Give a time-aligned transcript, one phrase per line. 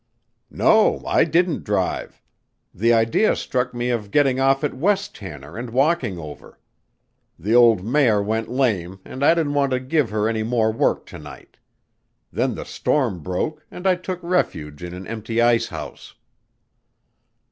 [0.49, 2.23] "No, I didn't drive.
[2.73, 6.57] The idea struck me of getting off at West Tanner and walking over.
[7.37, 11.05] The old mare went lame and I didn't want to give her any more work
[11.05, 11.57] to night....
[12.31, 16.15] Then the storm broke and I took refuge in an empty ice house."